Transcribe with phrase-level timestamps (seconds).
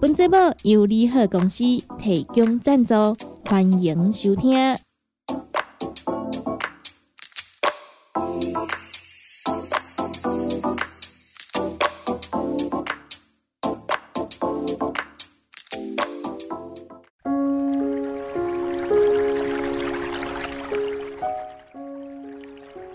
[0.00, 1.64] 本节目由利好公司
[1.98, 2.94] 提供赞助，
[3.44, 4.76] 欢迎收听。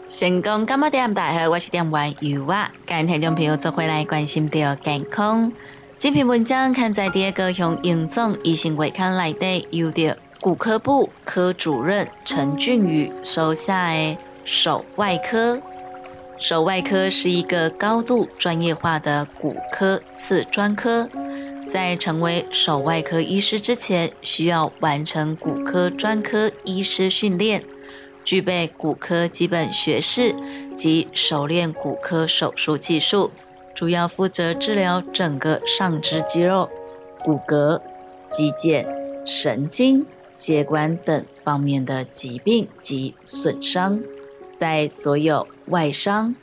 [0.07, 1.13] 成功干嘛点？
[1.13, 5.51] 大好，我是点玩游啊，今听众朋友做回来关心到健康。
[6.04, 15.62] 这篇文章刊在第二个向严总医生会刊来的，由的骨科部科主任陈俊宇手下的手外科。
[16.37, 21.09] 手外科是一个高度专业化的骨科次专科，
[21.65, 27.63] 在成为手外科医师之前，需要完成骨科专科医师训练，
[28.26, 30.35] 具备骨科基本学识
[30.76, 33.31] 及熟练骨科手术技术。
[33.74, 36.70] 主要负责治疗整个上肢肌肉、
[37.24, 37.82] 骨骼、
[38.32, 38.85] 肌腱、
[39.26, 43.99] 神经、血管等方面的疾病及损伤，
[44.52, 46.35] 在所有外伤、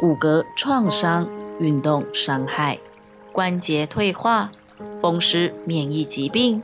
[0.00, 1.28] 骨骼创伤、
[1.60, 2.78] 运动伤害、
[3.30, 4.50] 关节退化、
[5.00, 6.62] 风湿免疫疾病、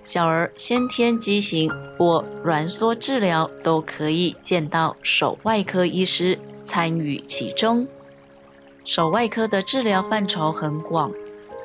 [0.00, 7.86] 小儿先天畸形或挛缩治疗，都可以见到手外科医师参与其中。
[8.88, 11.12] 手外科的治疗范畴很广，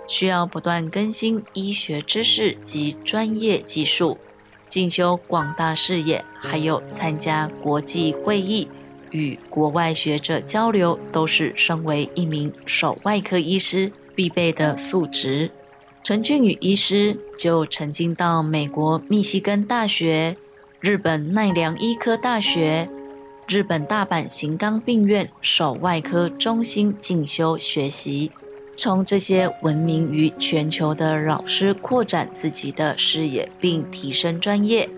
[0.10, 4.18] 需要不断更新医学知识及专业技术，
[4.68, 8.68] 进修广大视野，还有参加国际会议
[9.12, 15.50] 与国外学者交流，都是身为一名手外科医师必备的素质。
[16.04, 20.36] 陈俊宇医师就曾经到美国密西根大学、
[20.82, 22.90] 日本奈良医科大学。
[23.48, 28.32] 日本大阪型冈病院手外科中心进修学习，
[28.78, 34.90] 从这些闻名于全球的老师扩展自己的视野，并提升专业。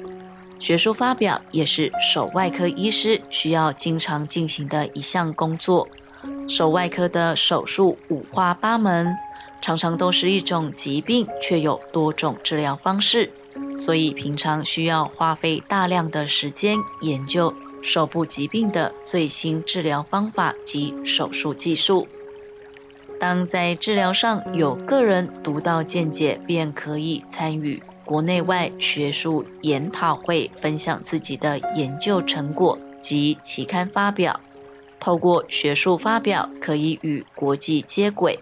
[0.59, 5.87] 学术发表也是手外科医师需要经常进行的一项工作。
[6.47, 9.13] 手外科的手术五花八门，
[9.59, 13.31] 常常都是一种疾病，却有多种治疗方式，
[13.75, 17.53] 所以平常需要花费大量的时间研究。
[17.85, 22.07] 手部疾病的最新治疗方法及手术技术。
[23.19, 34.41] 当在治疗上有个人独到见解，便可以参与国内外学术研讨会，分享自己的研究成果及期刊发表。
[34.99, 38.39] 透过学术发表，可以与国际接轨，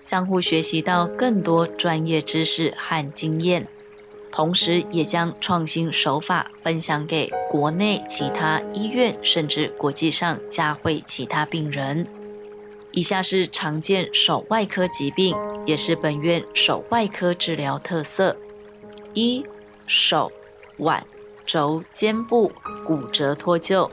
[0.00, 3.66] 相互学习到更多专业知识和经验。
[4.36, 12.06] 同时，也将创新手法分享给国内其他医院，甚至国际上加会其他病人。
[12.92, 18.36] 以下是常见手外科疾病，也是本院手外科治疗特色：
[19.14, 19.42] 一、
[19.86, 20.30] 手
[20.76, 21.02] 腕
[21.46, 22.52] 肘肩部
[22.84, 23.90] 骨折脱臼。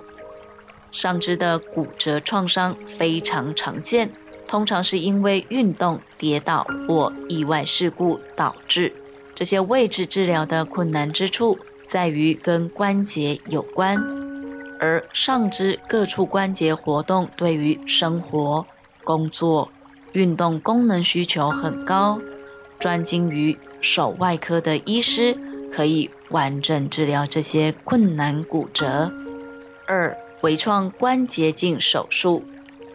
[0.91, 4.11] 上肢的骨折创伤非常常见，
[4.45, 8.93] 通常是因为运动、跌倒或意外事故导致。
[9.35, 13.97] 这些位置治疗的困难之处在于跟关节有关，
[14.79, 18.65] 而上肢各处关节活动对于生活、
[19.03, 19.71] 工作、
[20.11, 22.19] 运动功能需求很高。
[22.79, 25.37] 专精于手外科的医师
[25.71, 29.11] 可以完整治疗这些困难骨折。
[29.87, 32.43] 二、微创关节镜手术。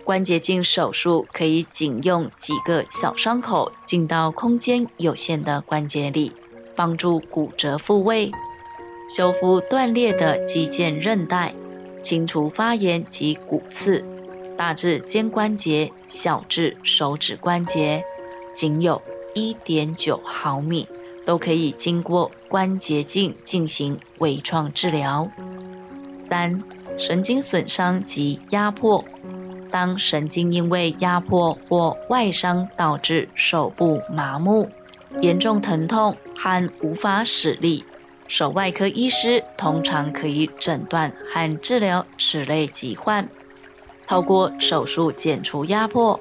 [0.08, 6.32] 关节镜手术可以仅用几个小伤口进到空间有限的关节里，
[6.74, 8.32] 帮助骨折复位、
[9.06, 11.54] 修复断裂的肌腱韧带、
[12.02, 14.02] 清除发炎及骨刺。
[14.56, 18.02] 大至肩关节，小至手指关节，
[18.54, 19.02] 仅有
[19.34, 20.88] 一点九毫米，
[21.26, 25.30] 都可以经过关节镜进行微创治疗。
[26.14, 26.64] 三、
[26.96, 29.04] 神经损伤及压迫。
[29.70, 34.68] 当神经因为压迫或外伤导致手部麻木、
[35.20, 37.84] 严重疼痛和无法使力，
[38.26, 43.28] 手外科医师通常可以诊断和治疗此类疾患，
[44.06, 46.18] 透过手术减除压迫、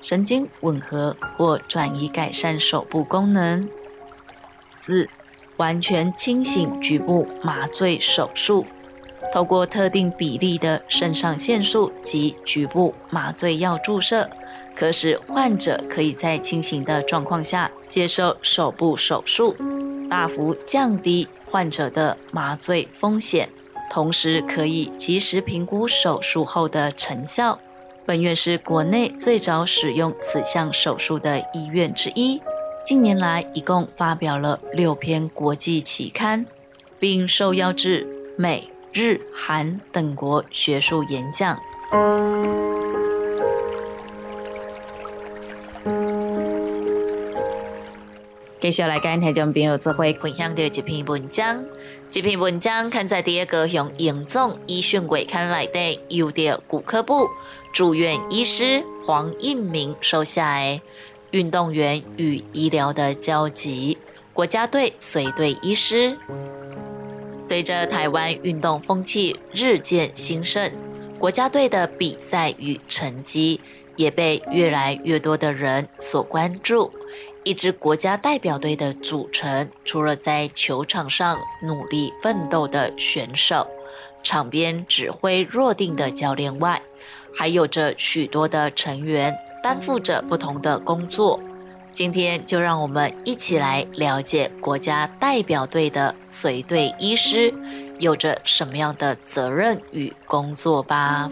[0.00, 3.68] 神经吻合或转移改善手部功能。
[4.66, 5.08] 四、
[5.56, 8.66] 完全清醒局部麻醉手术。
[9.32, 14.28] 透过特定比例的肾上腺素及局部麻醉药注射，
[14.74, 19.54] 可使患者可以在清醒的状况下接受手部手术，
[20.08, 23.48] 大幅降低患者的麻醉风险，
[23.90, 27.58] 同时可以及时评估手术后的成效。
[28.06, 32.40] 本院是国内最早使用此项手术的医院之一，
[32.82, 36.46] 近年来一共发表了六篇国际期刊，
[36.98, 38.06] 并受邀至
[38.38, 38.70] 美。
[38.92, 41.58] 日、韩等国学术演讲。
[48.60, 51.64] 接下来，跟听众朋友做会分享到一篇文章。
[52.10, 57.28] 这篇文章看在第一个向严总医讯会看来的，由的骨科部
[57.72, 60.80] 住院医师黄应明手下的
[61.30, 63.96] 运动员与医疗的交集，
[64.32, 66.16] 国家队随队医师。
[67.48, 70.70] 随着台湾运动风气日渐兴盛，
[71.18, 73.58] 国家队的比赛与成绩
[73.96, 76.92] 也被越来越多的人所关注。
[77.44, 83.66] 一支国家代表队的组成，除了在球场上努力奋斗的选手、
[84.22, 86.82] 场边指挥若定的教练外，
[87.34, 91.40] 还有着许多的成员担负着不同的工作。
[91.98, 97.52] 今天就让我们一起来了解国家代表队的随队医师
[97.98, 101.28] 有着什么样的责任与工作吧。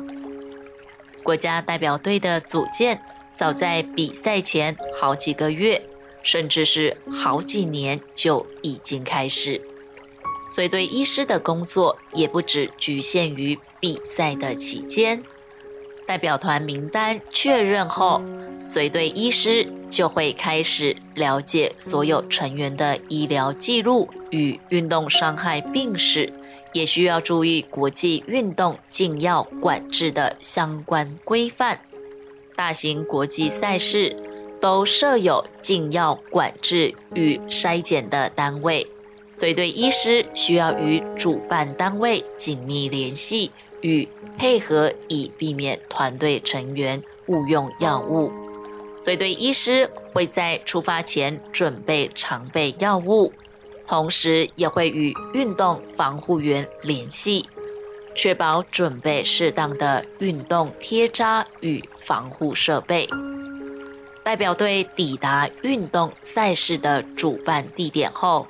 [1.22, 3.00] 国家代表队的组建
[3.32, 5.80] 早在比赛前好几个月，
[6.24, 9.62] 甚至是好几年就已经开始。
[10.48, 15.22] 随队医师的工作也不只局限于比赛的期间。
[16.06, 18.22] 代表团名单确认后，
[18.60, 26.32] 随队医师就会开始了解所有成员的医疗记录与运动伤害病史，
[26.72, 31.80] 也需要注意国际运动禁药管制的相关规范。
[32.54, 34.16] 大型国际赛事
[34.60, 38.86] 都设有禁药管制与筛检的单位，
[39.28, 43.50] 随队医师需要与主办单位紧密联系。
[43.82, 44.08] 与
[44.38, 48.32] 配合，以避免团队成员误用药物。
[48.98, 53.32] 随队医师会在出发前准备常备药物，
[53.86, 57.44] 同时也会与运动防护员联系，
[58.14, 63.06] 确保准备适当的运动贴扎与防护设备。
[64.24, 68.48] 代表队抵达运动赛事的主办地点后，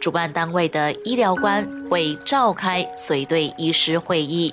[0.00, 4.52] 主办单位的医疗官会召开随队医师会议。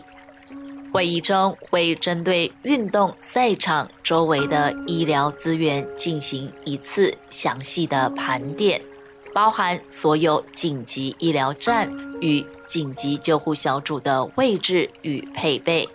[0.91, 8.81] 会议中会针对运动赛场周围的医疗资源进行一次详细的盘点，
[9.33, 11.89] 包含所有紧急医疗站
[12.19, 15.87] 与紧急救护小组的位置与配备，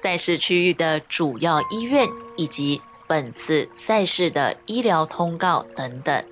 [0.00, 6.24] 赛事区域的主要医院以及本次赛事的医疗通告等等。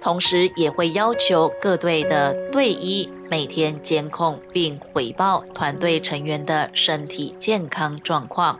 [0.00, 8.58] 同时也会要求各队的队医每天监控并回报团队成员的身体健康状况。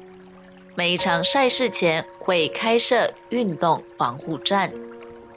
[0.75, 4.73] 每一场赛事前会开设运动防护站，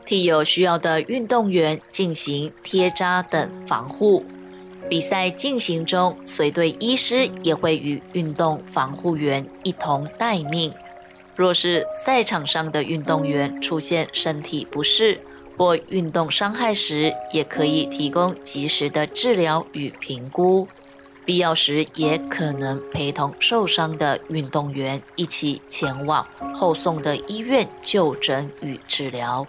[0.06, 4.24] 替有需要的运动员进行贴扎等防护。
[4.90, 10.74] 比赛进行中，随队医师也会与运动防护员一同待命。
[11.36, 15.20] 若是赛场上的运动员出现身体不适，
[15.58, 20.68] 或运动伤害时，也可以提供及时的治疗与评估，
[21.26, 29.46] 必要时也可能陪同受伤的运动员一起前往后送的医院就诊与治疗。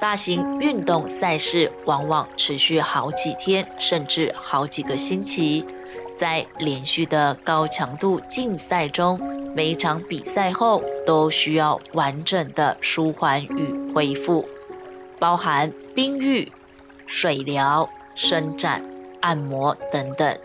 [0.00, 5.64] 大型运动赛事往往持续好几天，甚至好几个星期，
[6.12, 9.16] 在连续的高强度竞赛中，
[9.54, 14.44] 每一场比赛后都需要完整的舒缓与恢复。
[15.22, 16.50] 包含冰浴、
[17.06, 18.82] 水疗、伸展、
[19.20, 20.36] 按摩等等，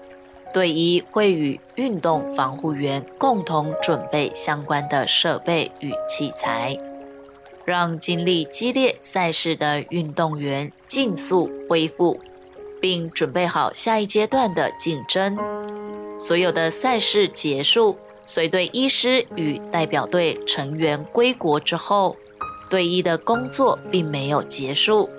[0.54, 6.78] 队医会与运动防护员共同准备相关的设备与器材，
[7.66, 12.20] 让经历激烈赛事的运动员尽速恢复，
[12.80, 15.36] 并准备好下一阶段的竞争。
[16.20, 22.16] 所有的赛事结束，随队医师与代表队成员归国之后。
[22.70, 25.10] 队医的工作并没有结束，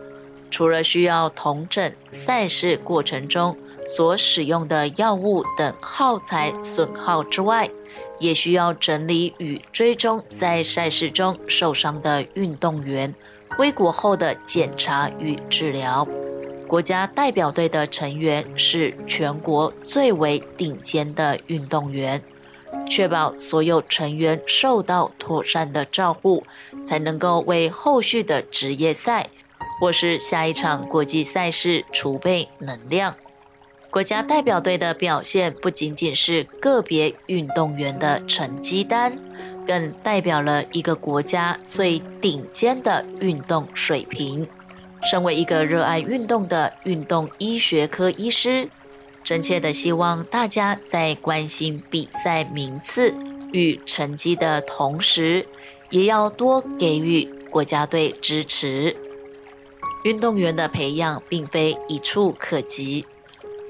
[0.50, 7.68] 除了需要统整赛事过程中所使用的药物等耗材损耗之外，
[8.18, 13.14] 也需要整理与追踪在赛事中受伤的运动员
[13.56, 16.06] 归国后的检查与治疗，
[16.66, 22.22] 国家代表队的成员是全国最为顶尖的运动员，
[22.88, 26.44] 确保所有成员受到妥善的照顾，
[26.84, 29.28] 才能够为后续的职业赛
[29.80, 33.14] 或是下一场国际赛事储备能量。
[33.90, 39.16] 国家代表队的表现不仅仅是个别运动员的成绩单，
[39.66, 44.46] 更代表了一个国家最顶尖的运动水平。
[45.04, 48.68] 身为一个热爱运动的运动医学科医师，
[49.28, 53.12] 真切的希望大家在关心比赛名次
[53.52, 55.44] 与成绩的同时，
[55.90, 58.96] 也要多给予国家队支持。
[60.04, 63.04] 运动员的培养并非一触可及。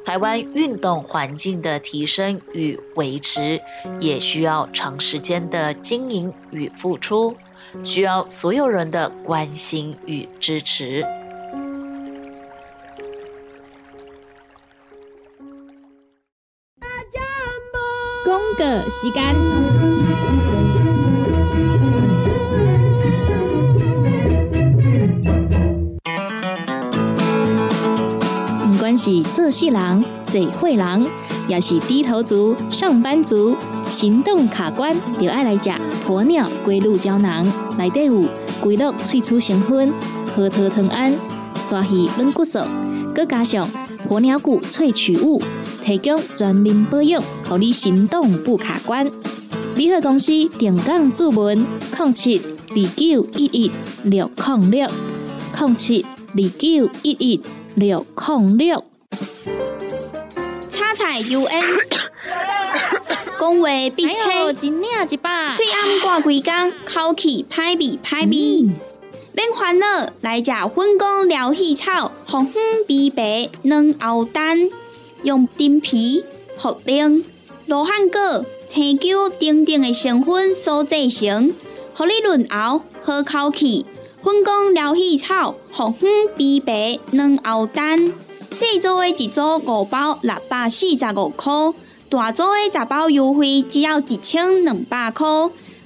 [0.05, 3.61] 台湾运动环境的提升与维持，
[3.99, 7.37] 也需要长时间的经营与付出，
[7.83, 11.05] 需要所有人的关心与支持。
[18.59, 19.35] 个时间。
[28.71, 31.07] 不管是做事人、嘴会人，
[31.47, 33.57] 也是低头族、上班族，
[33.89, 35.71] 行动卡关，就爱来食
[36.07, 37.47] 鸵鸟龟鹿胶囊。
[37.77, 38.25] 内底有
[38.61, 39.93] 龟鹿萃取成分，
[40.35, 41.13] 核桃藤胺、
[41.61, 42.61] 刷鱼软骨素，
[43.15, 43.69] 佮加上
[44.09, 45.41] 鸵鸟骨萃取物，
[45.89, 49.11] 提供全面保养，让你行动不卡关。
[49.75, 51.67] 联合公司定岗注文：
[51.97, 54.91] 零七二九一一六零六
[55.59, 56.05] 零七
[56.35, 57.41] 二九一一。
[57.75, 58.85] 六控六，
[60.69, 61.63] 叉彩 U N，
[63.39, 64.69] 讲话必切，嘴
[65.71, 68.69] 暗挂几工，口气歹味歹味。
[69.33, 69.87] 免烦恼，
[70.23, 74.69] 来食粉工疗气草，红粉枇杷软喉丹，
[75.23, 76.25] 用丁皮、
[76.59, 77.25] 茯苓、
[77.67, 81.53] 罗汉果、青椒等等的成分所制成，
[81.95, 83.87] 合你润喉好口气。
[84.21, 88.13] 粉工疗气草、红粉枇杷软藕丹，
[88.51, 91.73] 细组的一组五包六百四十五块，
[92.11, 95.27] 大组的十包优惠只要一千两百块。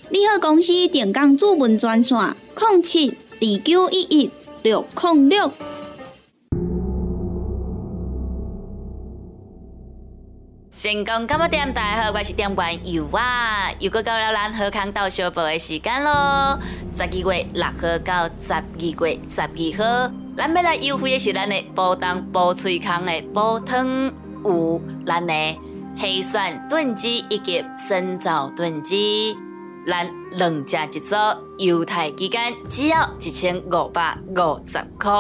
[0.09, 2.19] 你好，公司电工主文专线：
[2.59, 4.31] 零七二九一一
[4.63, 5.51] 六零六。
[10.83, 11.73] 成功干么点？
[11.73, 16.59] 大家好，我是店员尤啊，又过到了咱好康到小报的时间咯。
[16.93, 19.49] 十二月六号到十二月十二
[19.79, 24.13] 号，咱要来优惠的是咱的煲汤煲脆康的煲汤，
[24.45, 25.33] 有咱的
[25.97, 29.37] 黑蒜炖鸡以及生枣炖鸡，
[29.87, 31.15] 咱两只一组，
[31.59, 35.13] 犹太期间只要一千五百五十块。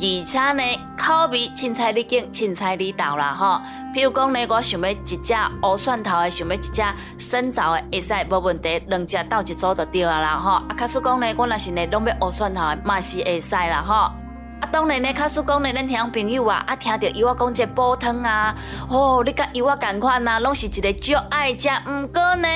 [0.00, 0.62] 而且呢，
[0.96, 3.60] 口味凊彩你拣，凊彩你倒啦吼。
[3.92, 6.82] 譬如讲呢，我想要一只乌蒜头的，想要一只
[7.18, 10.52] 生枣的，会使无问题，两只斗一组就对啊啦吼。
[10.52, 13.94] 啊，卡叔讲呢，我若是呢拢要乌蒜头的，嘛是会使啦吼。
[13.94, 18.54] 啊，当然呢，卡叔讲呢，咱听朋友啊，啊听到伊我讲这煲汤啊，
[18.88, 22.48] 哦，你甲伊我共款啊，拢是一个足爱食，毋过呢，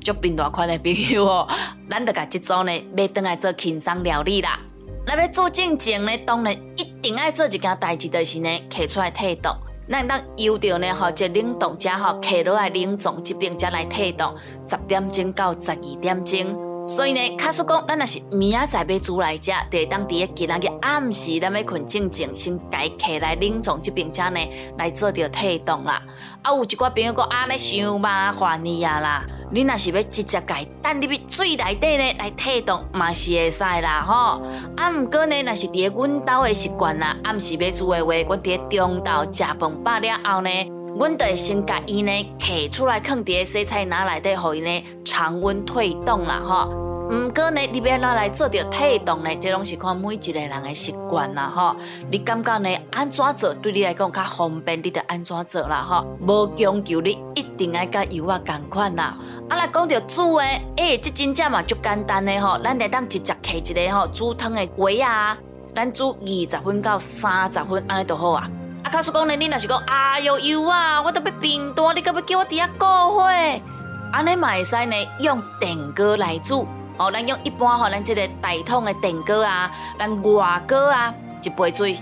[0.00, 1.48] 足变大款的朋友哦，
[1.88, 4.58] 咱就甲即组呢，买转来做轻松料理啦。
[5.04, 9.52] 那要做正经呢，当然一定爱做一件代志，就是呢，摕出来退冻。
[9.90, 14.32] 咱当油着呢，吼，这冷冻者吼，摕落来冷冻这边才来退冻，
[14.68, 16.86] 十点钟到十二点钟。
[16.86, 24.38] 所以呢，卡叔讲，咱若是明仔载要煮来食，得当伫个今仔日暗时，咱要困正静，先改摕来冷冻这边才呢，
[24.78, 26.00] 来做着退冻啦。
[26.42, 29.24] 啊，有一寡朋友讲，啊，尼伤麻烦你啊啦。
[29.54, 34.42] 你若是要直接改蛋入去水内底呢，来退冻嘛是会使啦吼。
[34.76, 40.50] 啊，毋过呢，若是伫咧阮兜的习惯啦，暗时要煮的话，阮伫咧中昼食饭饱了后呢，
[40.98, 46.81] 阮就会先甲伊呢摕出来，放伫咧洗菜篮内底，互伊呢常温退冻啦吼。
[47.10, 51.76] 毋过呢，你要拿来做着退冻呢，这拢是看每一个人的习惯啦吼。
[52.10, 56.06] 你感觉呢，安怎做对你来讲较方便，你就安怎做啦吼。
[56.26, 59.16] 无强求你一定爱甲油啊共款啦。
[59.48, 62.58] 啊来讲着煮诶，诶，这真正嘛足简单诶吼。
[62.62, 65.36] 咱来当直接摕一个吼煮汤诶锅啊，
[65.74, 68.48] 咱煮二十分到三十分安尼就好啊。
[68.84, 73.30] 啊，卡叔讲呢，你若是讲，啊哟油啊，我都要变大，你可要叫我伫遐过火？
[74.12, 76.66] 安尼嘛会使呢，用电锅来煮。
[77.02, 81.94] 哦，咱用一般吼，咱即个大桶的电锅啊，咱外锅啊，一杯水，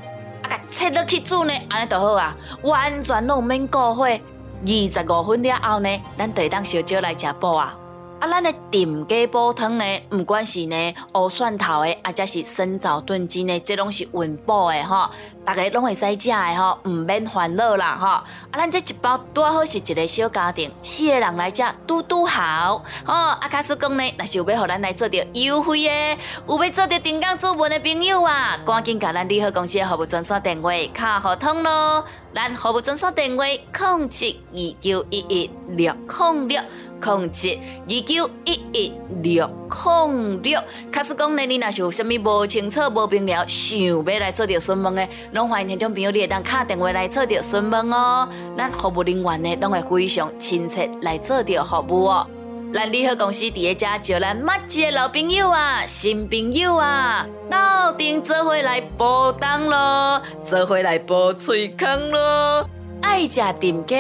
[0.43, 4.05] 啊，甲切落去煮呢，安尼就好啊，完全拢免过火。
[4.05, 7.75] 二十五分了后呢，咱就当烧酒来食饱啊。
[8.21, 15.09] 啊，咱的炖鸡煲汤呢，不管是呢乌蒜头的，啊，则是生枣炖鸡呢，这拢是温补的吼，
[15.43, 18.07] 大家拢会使食的吼，唔免烦恼啦吼。
[18.07, 22.85] 啊，咱这一包多好是一个小家庭，四个人来食，拄拄好。
[23.07, 32.05] 吼，啊，卡叔讲呢，若是有要互咱来做着优惠的，有要做着定岗主文的朋友啊，赶紧甲咱利好公司的服务专线电话卡互通咯。
[32.35, 36.61] 咱服务专线电话：控制二九一一六控六。
[37.01, 38.93] 控制二九一一
[39.23, 40.61] 六控六，
[40.93, 48.29] 卡实讲呢，你若是有啥物无清楚、无明了，想要来做着询问的，拢欢迎听众朋友你会当打电话来做着询问哦。
[48.57, 52.27] 咱服务人员呢，拢会非常亲切来做着服务哦。
[52.73, 62.71] 咱利好公司伫一家招咱密切老朋友啊、新朋友啊，到顶做伙来报档咯，做伙来报喙空咯。
[63.03, 63.95] 爱食炖鸡、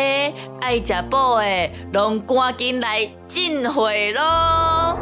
[0.60, 4.98] 爱食补的，拢赶紧来进货咯！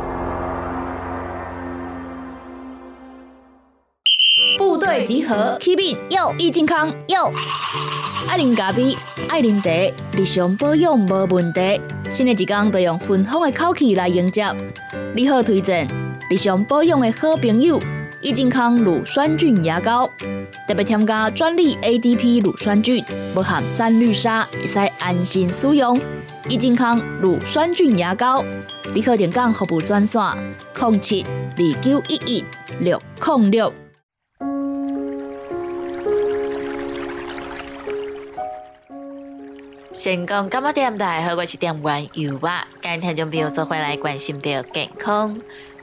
[4.57, 7.33] 部队集合，Keep in，有益健康，有
[8.29, 8.97] 爱啉咖啡，
[9.29, 9.71] 爱啉茶，
[10.17, 11.81] 日常保养无问题。
[12.11, 14.45] 新的一天都用芬芳的口气来迎接。
[15.15, 15.87] 你好，推荐
[16.31, 17.79] 日常保养的好朋友。
[18.21, 20.11] 益健康乳酸菌牙膏，
[20.67, 25.97] 特别添加专利 ADP 乳酸菌，不含三氯沙，会使安心使用。
[26.49, 28.45] 益健康乳酸菌牙膏，
[28.93, 30.21] 立刻点讲服务专线：
[30.81, 32.45] 零七二九一一
[32.81, 33.73] 六零六。
[39.93, 42.67] 成功干嘛点大好，我是点玩油啊！
[42.81, 45.37] 今天就朋友做回来关心的健康。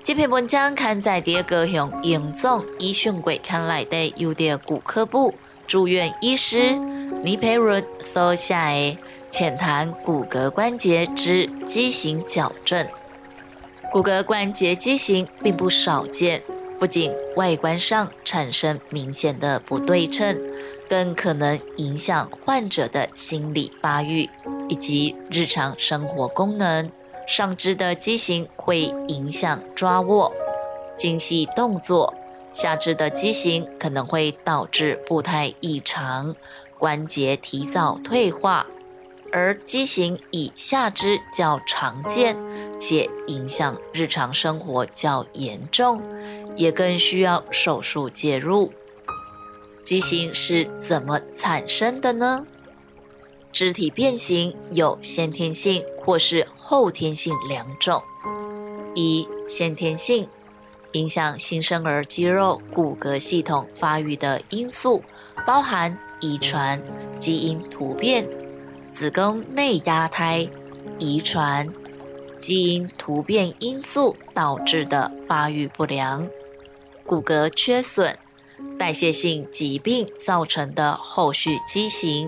[0.05, 5.33] 这篇文章刊在第二个向严总医讯柜刊来的有点骨科部
[5.65, 6.75] 住院医师
[7.23, 8.97] 倪培润所写的
[9.31, 12.87] 浅谈骨骼关节之畸形矫正。
[13.91, 16.43] 骨骼关节畸形并不少见，
[16.79, 20.39] 不仅外观上产生明显的不对称，
[20.87, 24.29] 更可能影响患者的心理发育
[24.69, 26.91] 以及日常生活功能。
[27.27, 30.31] 上肢的畸形会影响抓握、
[30.95, 32.13] 精细动作；
[32.51, 36.35] 下肢的畸形可能会导致步态异常、
[36.77, 38.67] 关节提早退化。
[39.31, 42.37] 而畸形以下肢较常见，
[42.79, 46.01] 且影响日常生活较严重，
[46.55, 48.71] 也更需要手术介入。
[49.83, 52.45] 畸形是怎么产生的呢？
[53.51, 56.47] 肢体变形有先天性或是。
[56.67, 58.01] 后天性两种，
[58.95, 60.27] 一先天性
[60.93, 65.03] 影响新生儿肌肉、骨骼系统发育的因素，
[65.45, 66.81] 包含遗传、
[67.19, 68.27] 基因突变、
[68.89, 70.49] 子宫内压胎、
[70.97, 71.71] 遗传、
[72.39, 76.27] 基因突变因素导致的发育不良、
[77.05, 78.17] 骨骼缺损、
[78.79, 82.27] 代谢性疾病造成的后续畸形，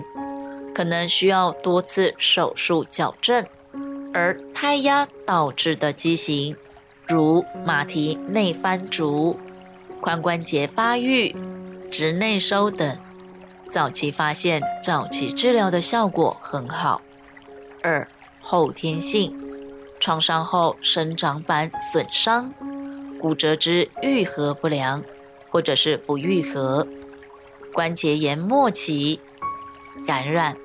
[0.72, 3.44] 可能需要多次手术矫正。
[4.12, 6.56] 而胎压导致的畸形，
[7.06, 9.38] 如马蹄内翻足、
[10.00, 11.34] 髋关节发育、
[11.90, 12.96] 直内收等，
[13.68, 17.02] 早期发现、早期治疗的效果很好。
[17.82, 18.08] 二、
[18.40, 19.38] 后天性
[20.00, 22.52] 创伤后生长板损伤、
[23.20, 25.02] 骨折之愈合不良，
[25.50, 26.86] 或者是不愈合、
[27.72, 29.20] 关节炎末期、
[30.06, 30.56] 感染。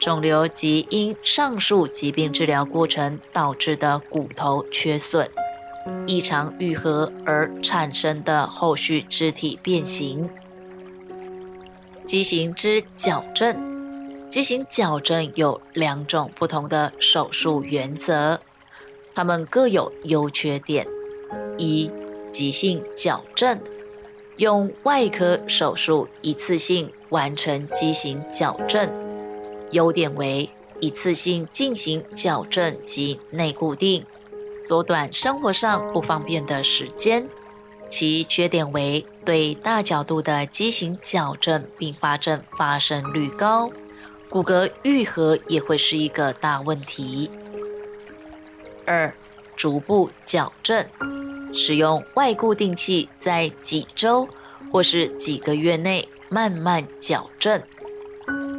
[0.00, 5.28] 肿瘤及因上述疾病治疗过程导致的骨头缺损、
[6.06, 10.30] 异常愈合而产生的后续肢体变形。
[12.06, 13.54] 畸形之矫正，
[14.30, 18.40] 畸形矫正有两种不同的手术原则，
[19.14, 20.86] 它们各有优缺点。
[21.58, 21.90] 一、
[22.32, 23.60] 急性矫正，
[24.38, 29.09] 用外科手术一次性完成畸形矫正。
[29.70, 34.04] 优点为一次性进行矫正及内固定，
[34.58, 37.28] 缩短生活上不方便的时间。
[37.88, 43.70] 其缺点为对大角度的畸形矫正并发症发生率高，
[44.28, 47.28] 骨骼愈合也会是一个大问题。
[48.86, 49.12] 二、
[49.56, 50.86] 逐步矫正，
[51.52, 54.28] 使用外固定器在几周
[54.72, 57.60] 或是几个月内慢慢矫正。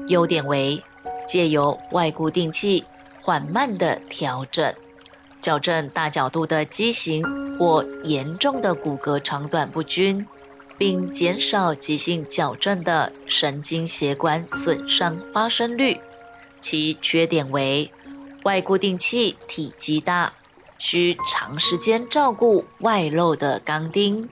[0.08, 0.84] 优点为。
[1.27, 2.84] 借由外固定器
[3.19, 4.73] 缓慢的调整，
[5.41, 7.23] 矫正大角度的畸形
[7.57, 10.25] 或严重的骨骼长短不均，
[10.77, 15.99] 并减少急性矫正的神经血管损伤发生率。
[16.60, 17.91] 其缺点为
[18.43, 20.34] 外固定器体积大，
[20.77, 24.29] 需长时间照顾外露的钢钉。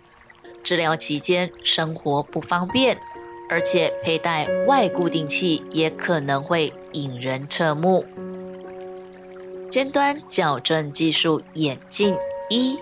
[0.63, 2.99] 治疗期间生活不方便，
[3.50, 8.06] 而且佩戴外固定器也可能会引人侧目。
[9.70, 12.16] 尖端矫正技术眼镜
[12.50, 12.78] 一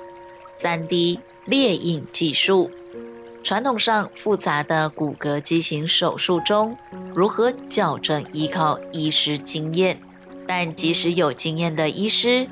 [0.62, 2.70] ：3D 列印技术。
[3.44, 6.78] 传统上复杂的骨骼畸形手术中，
[7.14, 9.98] 如何矫正依靠医师经验，
[10.46, 12.46] 但即使有经验的医师，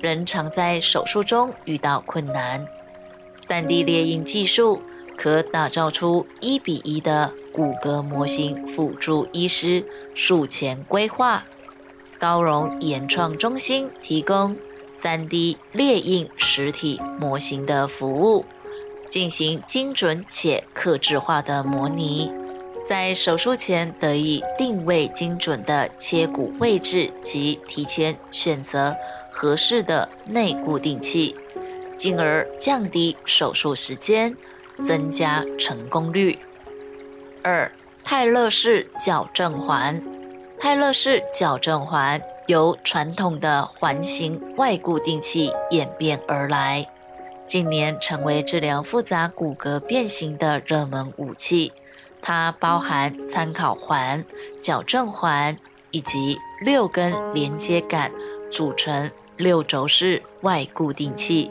[0.00, 2.66] 仍常在手术中遇到困难。
[3.46, 4.82] 3D 列印技术
[5.16, 9.84] 可打造出一比一的骨骼模型，辅助医师
[10.14, 11.44] 术前规划。
[12.18, 14.56] 高荣研创中心提供
[15.02, 18.44] 3D 列印实体模型的服务，
[19.10, 22.30] 进行精准且克制化的模拟，
[22.88, 28.96] 在手术前得以定位精准的切骨位置及提前选择
[29.30, 31.36] 合适的内固定器。
[31.96, 34.36] 进而降低手术时间，
[34.82, 36.38] 增加成功率。
[37.42, 37.70] 二、
[38.04, 40.02] 泰勒式矫正环。
[40.58, 46.88] 泰勒式矫正环由传统的环形外固定器演变而来，
[47.46, 51.72] 近年成为治疗复杂骨骼变形的热门武器。
[52.20, 54.24] 它包含参考环、
[54.60, 55.56] 矫正环
[55.90, 58.12] 以及六根连接杆，
[58.48, 61.50] 组成六轴式外固定器。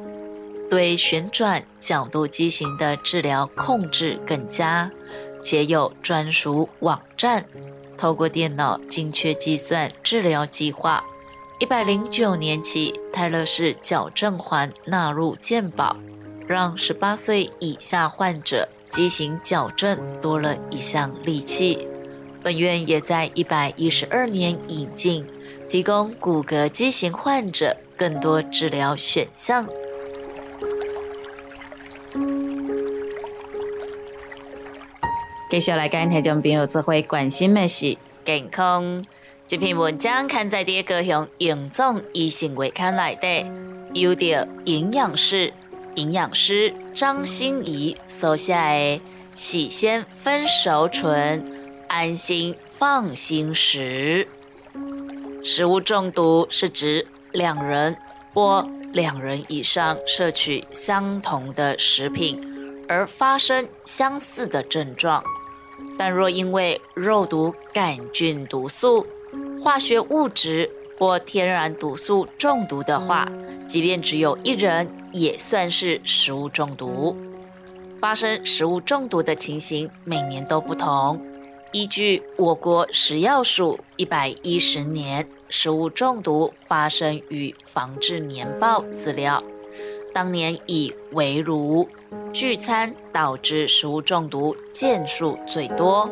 [0.69, 4.89] 对旋转角度畸形的治疗控制更佳，
[5.41, 7.45] 且有专属网站，
[7.97, 11.03] 透过电脑精确计算治疗计划。
[11.59, 15.95] 一百零九年起，泰勒氏矫正环纳入健保，
[16.47, 21.87] 让十八岁以下患者畸形矫正多了一项利器。
[22.41, 25.23] 本院也在一百一十二年引进，
[25.69, 29.67] 提供骨骼畸形患者更多治疗选项。
[35.51, 39.03] 接下来，跟听众朋友做会关心的是健康。
[39.45, 43.45] 这篇文章刊载在高雄营总医生月刊内底，
[43.93, 45.51] 由着营养师
[45.95, 48.59] 营养师张心怡所写的
[49.35, 51.43] 《喜鲜分熟醇，
[51.89, 54.25] 安心放心食》。
[55.45, 57.97] 食物中毒是指两人
[58.33, 62.39] 或两人以上摄取相同的食品，
[62.87, 65.21] 而发生相似的症状。
[66.03, 69.05] 但若因为肉毒杆菌毒素、
[69.61, 73.31] 化学物质或天然毒素中毒的话，
[73.67, 77.15] 即便只有一人，也算是食物中毒。
[77.99, 81.23] 发生食物中毒的情形每年都不同。
[81.71, 89.43] 依据我国食药署一百一十年食物中毒发生与防治年报资料，
[90.11, 91.87] 当年以围炉。
[92.33, 96.09] 聚餐导致食物中毒件数最多。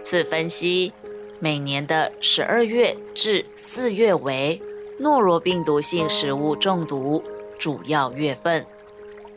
[0.00, 0.92] 此分析，
[1.38, 4.60] 每年的十二月至四月为
[4.98, 7.22] 诺罗病毒性食物中毒
[7.58, 8.64] 主要月份，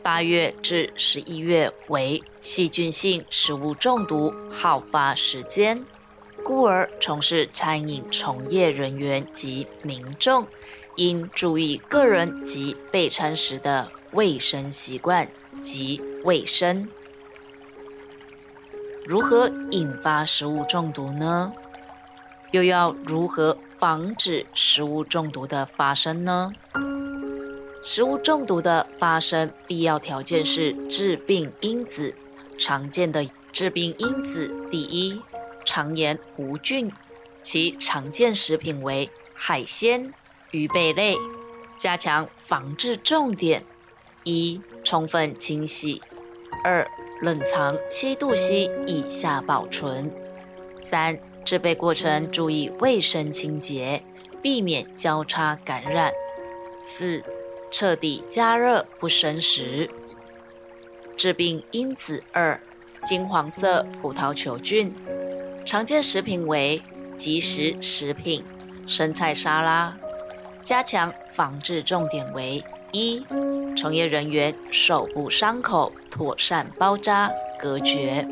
[0.02, 5.84] 八月至十一月为细菌性食物中毒好发时间。
[6.44, 10.46] 故而，从事餐饮从业人员及民众
[10.96, 15.28] 应注意个人及备餐时的卫生习惯。
[15.62, 16.88] 及卫生，
[19.06, 21.52] 如何引发食物中毒呢？
[22.50, 26.52] 又要如何防止食物中毒的发生呢？
[27.82, 32.14] 食物中毒的发生必要条件是致病因子。
[32.58, 35.20] 常见的致病因子，第一，
[35.64, 36.92] 肠炎弧菌，
[37.42, 40.12] 其常见食品为海鲜、
[40.50, 41.16] 鱼贝类。
[41.76, 43.64] 加强防治重点。
[44.22, 46.00] 一、充分清洗；
[46.64, 46.86] 二、
[47.20, 50.10] 冷藏七度 C 以下保存；
[50.76, 54.02] 三、制备过程注意卫生清洁，
[54.40, 56.10] 避免交叉感染；
[56.78, 57.22] 四、
[57.70, 59.88] 彻底加热不生食。
[61.16, 62.60] 致病因子二：
[63.04, 64.92] 金黄色葡萄球菌，
[65.64, 66.82] 常见食品为
[67.16, 68.44] 即食食品、
[68.86, 69.96] 生菜沙拉。
[70.64, 73.26] 加强防治重点为一。
[73.76, 78.26] 从业人员手部伤口妥善包扎隔绝。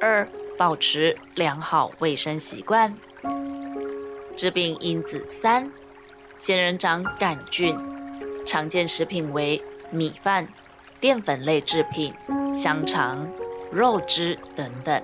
[0.00, 2.94] 二、保持良好卫生习惯。
[4.36, 5.70] 致病因子三：
[6.36, 7.76] 仙人掌杆菌，
[8.46, 10.48] 常见食品为米饭、
[10.98, 12.14] 淀粉类制品、
[12.52, 13.28] 香肠、
[13.70, 15.02] 肉汁等等。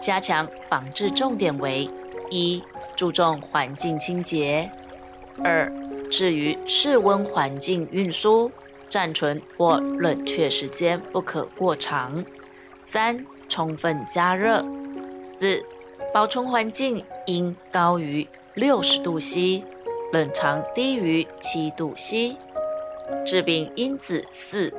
[0.00, 1.88] 加强防治重点为：
[2.30, 2.62] 一、
[2.96, 4.68] 注重环境清洁；
[5.44, 5.72] 二、
[6.10, 8.50] 置于室温环境运输，
[8.88, 12.24] 暂存或冷却时间不可过长。
[12.80, 14.64] 三、充分加热。
[15.20, 15.64] 四、
[16.12, 19.64] 保存环境应高于六十度 C，
[20.12, 22.36] 冷藏低于七度 C。
[23.24, 24.72] 致病因子四。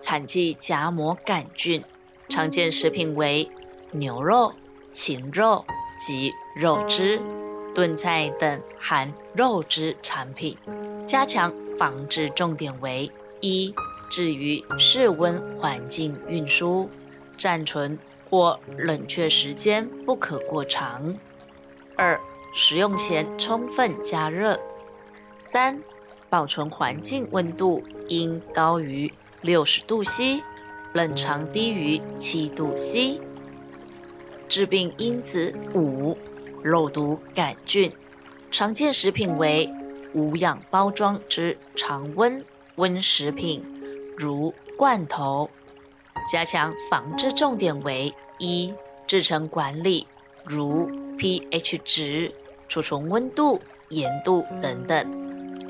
[0.00, 1.82] 产气夹膜杆菌，
[2.28, 3.50] 常见食品为
[3.90, 4.52] 牛肉、
[4.92, 5.64] 禽肉
[5.98, 7.20] 及肉汁、
[7.74, 10.56] 炖菜等含肉汁产品。
[11.04, 13.74] 加强防治重点为：一、
[14.08, 16.88] 置于室温环境运输，
[17.36, 17.98] 暂存
[18.28, 21.14] 或冷却时间不可过长；
[21.96, 22.20] 二、
[22.54, 24.58] 食用前充分加热；
[25.36, 25.82] 三、
[26.28, 29.12] 保存环境温度应高于。
[29.40, 30.42] 六十度 C，
[30.94, 33.20] 冷藏低于七度 C。
[34.48, 36.18] 致病因子五：
[36.60, 37.92] 肉毒杆菌。
[38.50, 39.72] 常见食品为
[40.12, 42.44] 无氧包装之常温
[42.78, 43.60] 温食品，
[44.16, 45.50] 如罐头。
[46.30, 48.72] 加强防治重点为：一、
[49.04, 50.06] 制成管理，
[50.44, 50.88] 如
[51.18, 52.32] pH 值、
[52.68, 55.04] 储存温度、盐度等等；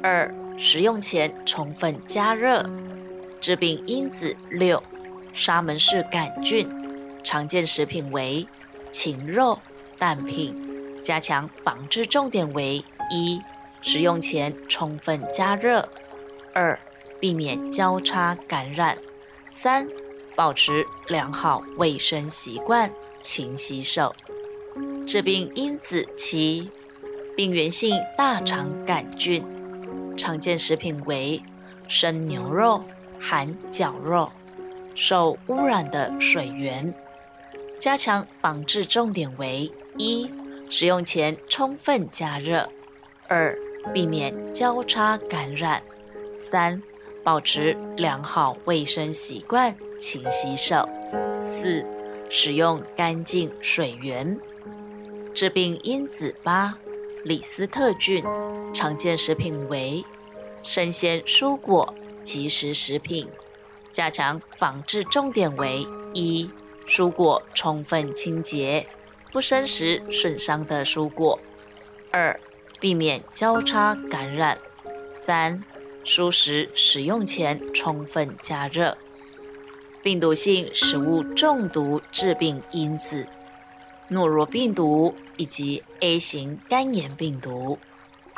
[0.03, 2.63] 二、食用前充分加热。
[3.41, 4.83] 致病因子六：
[5.33, 6.69] 沙门氏杆菌。
[7.25, 8.47] 常见食品为
[8.91, 9.59] 禽肉、
[9.99, 10.55] 蛋品。
[11.03, 13.41] 加强防治重点为：一、
[13.81, 15.83] 食用前充分加热；
[16.53, 16.79] 二、
[17.21, 18.97] 避免交叉感染；
[19.55, 19.89] 三、
[20.35, 22.91] 保持良好卫生习惯，
[23.23, 24.15] 勤洗手。
[25.07, 26.71] 致病因子七：
[27.37, 29.45] 病原性大肠杆菌。
[30.17, 31.43] 常见食品为
[31.87, 32.83] 生牛肉。
[33.21, 34.31] 含绞肉、
[34.95, 36.95] 受污染的水源，
[37.77, 40.31] 加强防治重点为：一、
[40.71, 42.69] 使用前充分加热；
[43.27, 43.59] 二、
[43.93, 45.81] 避免交叉感染；
[46.49, 46.81] 三、
[47.29, 50.89] 保持良好卫生习惯，勤洗手；
[51.43, 51.85] 四、
[52.31, 54.41] 使用干净水源。
[55.35, 56.75] 致病因子八：
[57.25, 58.25] 李斯特菌，
[58.73, 60.03] 常见食品为
[60.63, 61.93] 生鲜蔬果。
[62.25, 63.29] 即食食品，
[63.91, 66.49] 加强防治重点为：一、
[66.87, 68.87] 蔬果充分清洁，
[69.31, 71.39] 不生食损伤的蔬果；
[72.11, 72.41] 二、
[72.81, 74.57] 避免交叉感染；
[75.07, 75.63] 三、
[76.09, 78.97] 熟食使用前充分加热。
[80.03, 83.27] 病毒性食物中毒致病因子：
[84.09, 87.79] 诺如病毒以及 A 型肝炎病毒，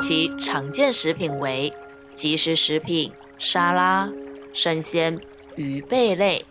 [0.00, 1.72] 其常见食品为
[2.12, 3.12] 即食食品。
[3.38, 4.10] 沙拉、
[4.52, 5.18] 生鲜、
[5.56, 6.44] 鱼贝类，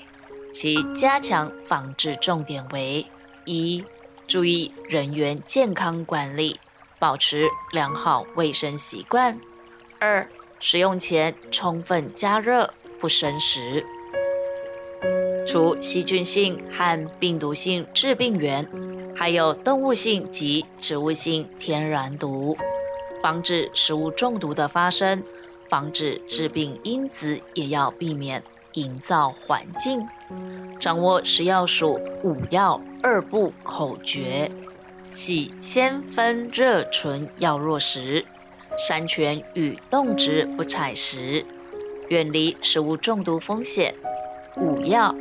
[0.52, 3.06] 其加强防治重点为：
[3.46, 3.84] 一、
[4.26, 6.60] 注意人员健康管理，
[6.98, 9.36] 保持良好卫生习惯；
[10.00, 10.28] 二、
[10.60, 13.86] 食用前充分加热，不生食。
[15.48, 18.68] 除细菌性和病毒性致病源，
[19.16, 22.58] 还有动物性及植物性天然毒，
[23.24, 25.24] 防止食物中毒的发生。
[25.70, 28.42] 防止致病因子，也要避免
[28.74, 30.04] 营造环境。
[30.80, 34.50] 掌握食药署五要二不口诀，
[35.12, 38.26] 系先分热纯要弱食，
[38.80, 41.46] 山泉与动植不采食，
[42.08, 43.94] 远离食物中毒风险。
[44.56, 45.14] 五要：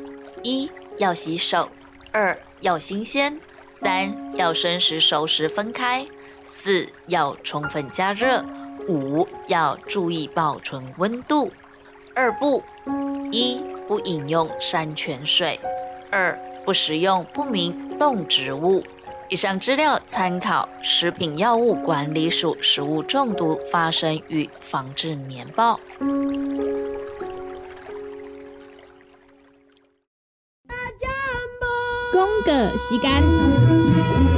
[0.45, 1.69] 一要洗手，
[2.13, 6.07] 二要新鲜，三要生食熟食分开，
[6.45, 8.45] 四要充分加热。
[8.89, 11.51] 五要注意保存温度。
[12.15, 12.63] 二不：
[13.33, 15.59] 一不饮用山泉水；
[16.13, 18.85] 二不食用不明动植物。
[19.31, 25.79] 以上资料参考食品药物管理署食物中毒发生与防治年报。
[32.11, 34.29] 公个时间。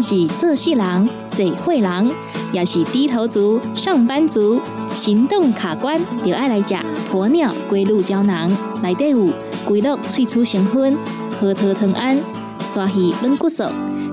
[0.00, 2.10] 是做事人、嘴会狼，
[2.52, 4.60] 也是低头族、上班族、
[4.92, 6.74] 行动卡关，就爱来吃
[7.10, 8.50] 鸵鸟龟鹿胶囊。
[8.82, 9.28] 内底有
[9.66, 10.96] 龟鹿萃取成分，
[11.40, 12.18] 核桃藤胺、
[12.60, 13.64] 鲨鱼软骨素，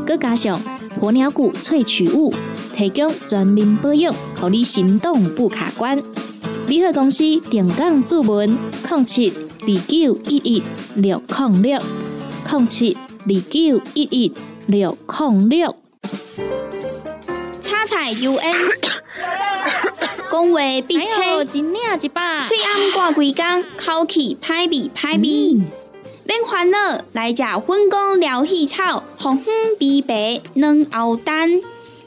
[0.06, 0.60] 佮加上
[1.00, 2.34] 鸵鸟骨萃取物，
[2.76, 6.02] 提供全面保养，让你行动不卡关。
[6.68, 8.58] 联合公司定岗注文：
[8.90, 10.64] 零七二九一一
[10.96, 11.82] 六零六
[12.52, 14.34] 零七二九一一
[14.68, 15.76] 六零六。
[17.96, 18.56] U N，
[20.32, 25.64] 讲话必切，一领一把，嘴暗挂几工，口气歹味歹味。
[26.26, 31.62] 免烦恼，来食粉公疗气草，红粉枇杷软藕丹，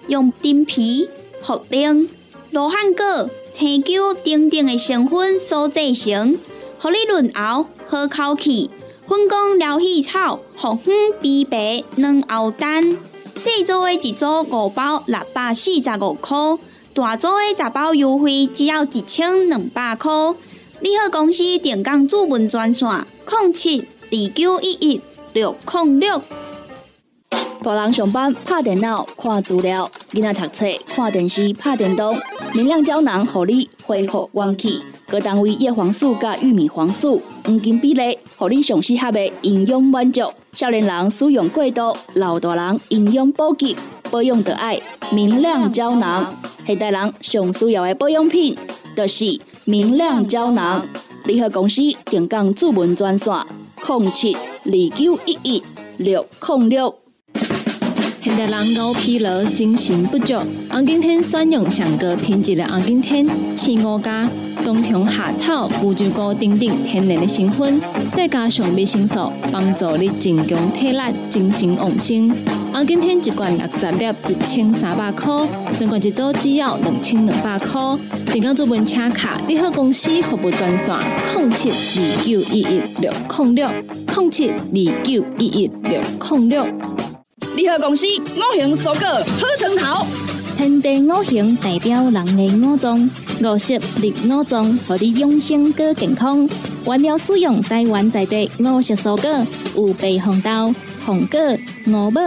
[0.08, 1.08] 用丁皮、
[1.42, 2.08] 茯苓、
[2.50, 6.38] 罗汉果、青椒等等的成分所制成，
[6.78, 8.70] 互你润喉好口气。
[9.08, 12.98] 粉公疗气草，红粉枇杷软藕丹，
[13.38, 16.36] 细组的一组五包六百四十五块，
[16.92, 20.10] 大组的十包优惠只要一千两百块。
[20.80, 23.86] 你好，公司电工主文专线：零七。
[24.10, 25.00] 二九一一
[25.34, 26.20] 六零六，
[27.62, 32.18] 大人上班拍电脑看资料，囡仔读册看电视拍电动。
[32.54, 34.82] 明亮胶囊，互你恢复元气。
[35.06, 40.22] 各单位叶黄素加玉米黄素黄金比例，互你上适合的营养满足。
[40.58, 43.76] 少年人使用过度，老大人营养补给，
[44.10, 44.76] 保养的爱
[45.12, 46.34] 明亮胶囊。
[46.66, 48.58] 现代人上需要的保养品，
[48.96, 50.84] 就是明亮胶囊。
[51.26, 53.32] 联合公司定岗主文专线。
[53.86, 55.62] 零七二九一一
[55.98, 56.92] 六零六。
[58.28, 60.34] 现代人熬疲劳、精神不足，
[60.68, 64.28] 红景天选用上个品质的红景天，青五家
[64.62, 67.80] 冬虫夏草、乌鸡菇等等天然的成分，
[68.12, 72.30] 再加上维生素，帮助你增强体力、精神旺盛。
[72.70, 77.80] 红景天一罐六十粒，一千三百块；两罐一组，只要两千两百块。
[78.30, 80.94] 订购做本车卡，你好公司服务专线：
[81.34, 83.70] 零七二九一一六零六
[84.14, 86.66] 零七二九一一六零六。
[87.58, 90.06] 你好，公司五行蔬果好成头，
[90.56, 93.10] 天地五行代表人的五脏，
[93.42, 96.48] 五色绿五脏，让你养生更健康。
[96.86, 99.44] 原料使用台湾在地五色蔬果，
[99.74, 100.72] 有白红豆、
[101.04, 101.40] 红果、
[101.88, 102.20] 五宝、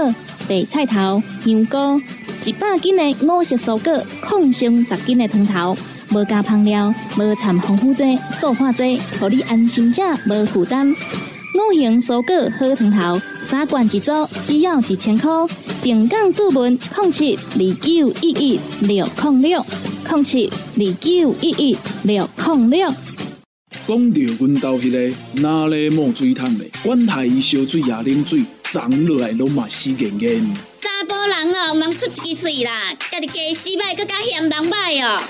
[0.50, 2.02] 白菜头、牛菇，
[2.44, 5.78] 一百斤的五色蔬果，抗性十斤的汤头，
[6.13, 10.94] 无加香料，无掺防腐剂、塑化剂，让你安心吃，无负担。
[11.54, 15.30] 五行蔬果好汤头，三罐一组，只要一千块。
[15.84, 19.66] 平港注文零七二九一一六零六
[20.10, 22.94] 零七二九一一六零六。
[23.86, 30.56] 讲到阮兜迄个哪里冒水桶的，管他伊烧水也冷水，长落来拢嘛死严严。
[30.80, 35.22] 查甫人哦，毋通出一支嘴啦，家己家洗歹，更加嫌人歹哦。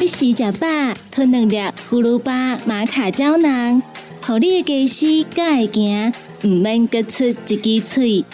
[0.00, 0.66] 你洗食饱，
[1.12, 1.56] 吞两粒
[1.88, 3.80] 葫芦巴、玛卡胶囊。
[4.24, 6.12] 互你的家私才会行，
[6.44, 8.24] 毋免各出一支嘴。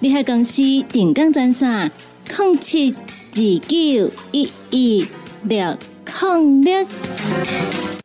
[0.00, 1.90] 你喺公司定岗赚啥？
[2.26, 5.06] 零七二九一一
[5.42, 5.76] 六
[6.06, 6.86] 零六。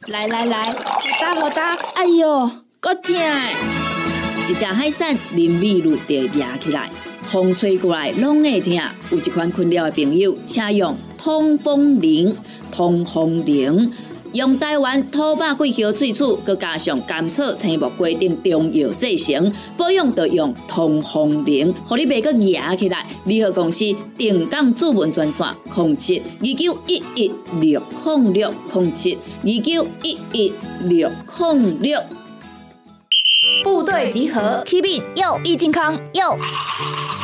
[0.07, 0.75] 来来来，
[1.21, 1.75] 打好打！
[1.95, 3.15] 哎哟，够痛！
[4.49, 6.89] 一只海扇林密路就压起来，
[7.21, 8.73] 风吹过来拢会痛。
[9.11, 12.35] 有一款困扰的朋友，请用通风铃，
[12.69, 13.93] 通风铃。
[14.33, 23.05] 用台湾土白桂香萃取，佮加上甘草、青木规定中药制成，保养要用通风灵，互你袂佮压起来。
[23.25, 23.85] 联合公司
[24.17, 31.99] 定岗主文专线：控制二九一一六控六控制二九一一六控六。
[33.63, 36.37] 部队集合，启禀有易健康有。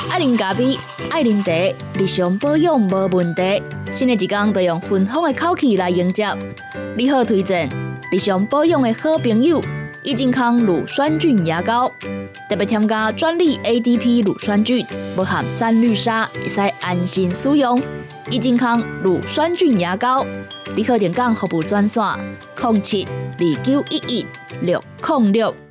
[0.09, 0.77] 爱啉咖啡，
[1.09, 1.51] 爱啉茶，
[1.97, 3.61] 日常保养无问题。
[3.91, 6.27] 新的一天，要用芬芳的口气来迎接。
[6.97, 7.69] 你好，推荐
[8.11, 9.61] 日常保养的好朋友——
[10.03, 11.89] 益健康乳酸菌牙膏，
[12.49, 14.85] 特别添加专利 ADP 乳酸菌，
[15.15, 17.81] 不含三氯沙，会使安心使用。
[18.29, 20.25] 益健康乳酸菌牙膏，
[20.75, 22.03] 你好，点讲服务专线：
[22.61, 24.25] 零七二九一一
[24.61, 25.64] 六零六。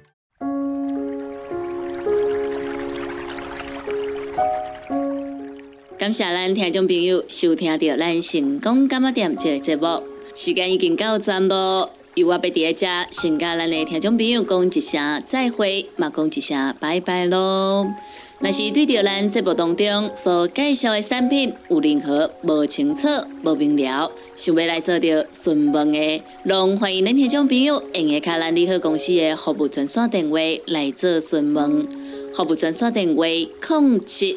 [6.05, 10.03] 感谢咱听众朋友收听到咱成功感冒店这个节目，
[10.35, 11.89] 时间已经到站咯。
[12.15, 17.91] 由我要伫一只先甲咱的听众朋友讲一声再会，嘛讲一声拜拜咯。
[18.39, 23.09] 若是对着咱节目当中所介绍的产品有任何无清楚、
[23.43, 30.37] 无明了，想要来做着询问的，拢欢迎恁听众朋友用下卡咱利好公司的服务专线电话
[30.67, 31.89] 来做询问。
[32.35, 34.37] 服务专线电话：零七。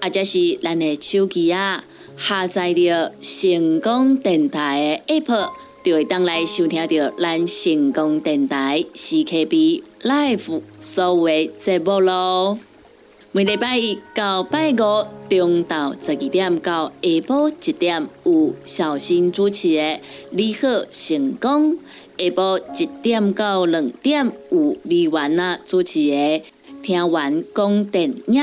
[0.00, 1.84] 或者是咱的手机啊，
[2.16, 5.50] 下载着成功电台的 App，
[5.84, 12.58] 就会当来收听到咱成功电台 CKB Life 所有节目咯。
[13.32, 14.74] 每礼拜一到拜五
[15.28, 19.82] 中昼十二点到下晡一点有小新主持的
[20.30, 21.74] 《你好成功》，
[22.18, 26.16] 下晡一点到两点有美元啊主持的
[26.82, 28.42] 《听完讲电影》，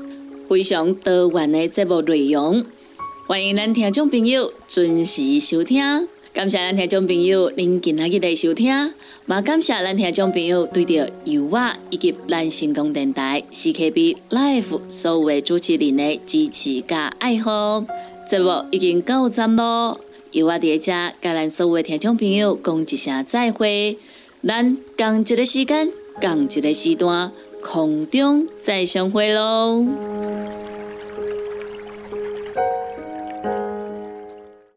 [0.51, 2.65] 非常多元的节目内容，
[3.25, 5.81] 欢迎咱听众朋友准时收听。
[6.33, 8.67] 感谢咱听众朋友您今仔日的收听，
[9.27, 17.85] 也感谢咱听众朋友对着油画以及咱成功电台 CKB Life 所有的主持人的支持加爱护。
[18.27, 20.91] 节目已经到站咯，油画伫遮
[21.21, 23.95] 甲咱所有的听众朋友讲一声再会，
[24.45, 25.89] 咱同一个时间、
[26.19, 27.31] 同一个时段
[27.61, 29.87] 空中再相会咯。